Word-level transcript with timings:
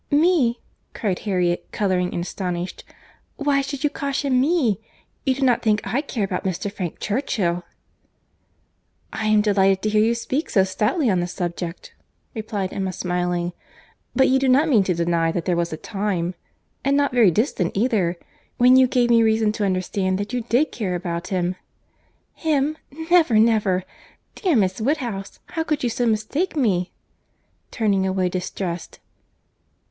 "Me!" 0.09 0.59
cried 0.95 1.19
Harriet, 1.19 1.67
colouring, 1.71 2.11
and 2.11 2.23
astonished. 2.23 2.83
"Why 3.35 3.61
should 3.61 3.83
you 3.83 3.89
caution 3.91 4.41
me?—You 4.41 5.35
do 5.35 5.43
not 5.43 5.61
think 5.61 5.79
I 5.85 6.01
care 6.01 6.23
about 6.23 6.43
Mr. 6.43 6.71
Frank 6.71 6.99
Churchill." 6.99 7.61
"I 9.13 9.27
am 9.27 9.41
delighted 9.41 9.83
to 9.83 9.89
hear 9.89 10.01
you 10.01 10.15
speak 10.15 10.49
so 10.49 10.63
stoutly 10.63 11.07
on 11.07 11.19
the 11.19 11.27
subject," 11.27 11.93
replied 12.33 12.73
Emma, 12.73 12.91
smiling; 12.93 13.53
"but 14.15 14.27
you 14.27 14.39
do 14.39 14.49
not 14.49 14.67
mean 14.67 14.83
to 14.85 14.95
deny 14.95 15.31
that 15.31 15.45
there 15.45 15.55
was 15.55 15.71
a 15.71 15.77
time—and 15.77 16.97
not 16.97 17.13
very 17.13 17.29
distant 17.29 17.77
either—when 17.77 18.75
you 18.75 18.87
gave 18.87 19.11
me 19.11 19.21
reason 19.21 19.51
to 19.51 19.65
understand 19.65 20.17
that 20.17 20.33
you 20.33 20.41
did 20.49 20.71
care 20.71 20.95
about 20.95 21.27
him?" 21.27 21.57
"Him!—never, 22.33 23.37
never. 23.37 23.83
Dear 24.33 24.55
Miss 24.55 24.81
Woodhouse, 24.81 25.37
how 25.49 25.61
could 25.63 25.83
you 25.83 25.91
so 25.91 26.07
mistake 26.07 26.55
me?" 26.55 26.91
turning 27.69 28.07
away 28.07 28.29
distressed. 28.29 28.97